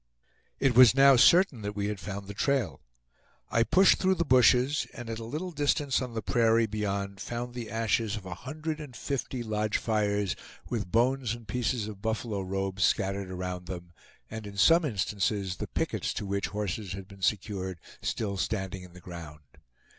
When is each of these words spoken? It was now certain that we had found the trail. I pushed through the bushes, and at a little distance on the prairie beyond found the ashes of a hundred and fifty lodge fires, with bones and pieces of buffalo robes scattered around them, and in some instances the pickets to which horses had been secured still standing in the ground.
It 0.59 0.73
was 0.75 0.95
now 0.95 1.15
certain 1.15 1.61
that 1.61 1.75
we 1.75 1.85
had 1.85 1.99
found 1.99 2.25
the 2.25 2.33
trail. 2.33 2.81
I 3.51 3.61
pushed 3.61 3.99
through 3.99 4.15
the 4.15 4.25
bushes, 4.25 4.87
and 4.95 5.11
at 5.11 5.19
a 5.19 5.23
little 5.23 5.51
distance 5.51 6.01
on 6.01 6.15
the 6.15 6.23
prairie 6.23 6.65
beyond 6.65 7.19
found 7.21 7.53
the 7.53 7.69
ashes 7.69 8.15
of 8.15 8.25
a 8.25 8.33
hundred 8.33 8.79
and 8.79 8.95
fifty 8.95 9.43
lodge 9.43 9.77
fires, 9.77 10.35
with 10.67 10.91
bones 10.91 11.35
and 11.35 11.47
pieces 11.47 11.87
of 11.87 12.01
buffalo 12.01 12.41
robes 12.41 12.83
scattered 12.83 13.29
around 13.29 13.67
them, 13.67 13.93
and 14.27 14.47
in 14.47 14.57
some 14.57 14.85
instances 14.85 15.57
the 15.57 15.67
pickets 15.67 16.15
to 16.15 16.25
which 16.25 16.47
horses 16.47 16.93
had 16.93 17.07
been 17.07 17.21
secured 17.21 17.77
still 18.01 18.37
standing 18.37 18.81
in 18.81 18.93
the 18.93 19.01
ground. 19.01 19.41